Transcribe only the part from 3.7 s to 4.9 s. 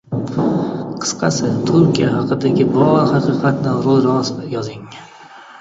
ro‘y-rost yozing.